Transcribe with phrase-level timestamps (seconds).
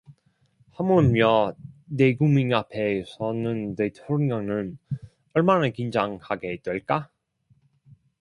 [0.71, 1.53] 하물며
[1.95, 4.79] 대국민 앞에 서는 대통령은
[5.33, 7.11] 얼마나 긴장하게 될까?